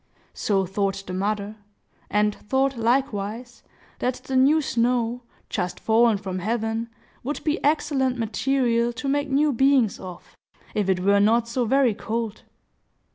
So 0.33 0.65
thought 0.65 1.03
the 1.05 1.13
mother; 1.13 1.57
and 2.09 2.33
thought, 2.33 2.75
likewise, 2.75 3.61
that 3.99 4.15
the 4.23 4.35
new 4.35 4.59
snow, 4.59 5.21
just 5.47 5.79
fallen 5.79 6.17
from 6.17 6.39
heaven, 6.39 6.89
would 7.23 7.43
be 7.43 7.63
excellent 7.63 8.17
material 8.17 8.93
to 8.93 9.07
make 9.07 9.29
new 9.29 9.53
beings 9.53 9.99
of, 9.99 10.35
if 10.73 10.89
it 10.89 11.01
were 11.01 11.19
not 11.19 11.47
so 11.47 11.65
very 11.65 11.93
cold. 11.93 12.41